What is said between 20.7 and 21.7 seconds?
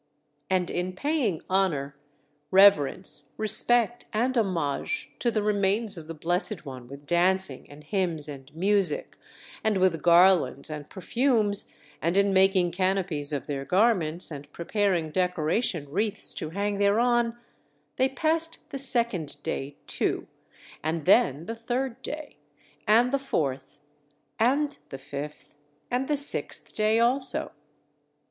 and then the